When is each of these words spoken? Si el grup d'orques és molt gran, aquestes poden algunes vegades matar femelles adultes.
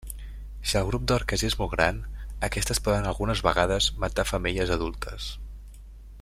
Si 0.69 0.77
el 0.79 0.85
grup 0.87 1.03
d'orques 1.11 1.43
és 1.47 1.55
molt 1.59 1.71
gran, 1.73 1.99
aquestes 2.49 2.81
poden 2.87 3.07
algunes 3.11 3.45
vegades 3.49 3.91
matar 4.05 4.27
femelles 4.33 4.73
adultes. 4.79 5.29